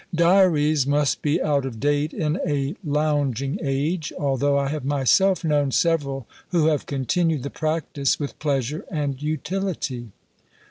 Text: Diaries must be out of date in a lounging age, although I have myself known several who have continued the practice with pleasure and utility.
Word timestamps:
Diaries 0.15 0.87
must 0.87 1.21
be 1.21 1.39
out 1.39 1.63
of 1.63 1.79
date 1.79 2.11
in 2.11 2.37
a 2.43 2.75
lounging 2.83 3.59
age, 3.61 4.11
although 4.17 4.57
I 4.57 4.67
have 4.69 4.83
myself 4.83 5.43
known 5.43 5.69
several 5.69 6.25
who 6.49 6.65
have 6.65 6.87
continued 6.87 7.43
the 7.43 7.51
practice 7.51 8.19
with 8.19 8.39
pleasure 8.39 8.83
and 8.89 9.21
utility. 9.21 10.07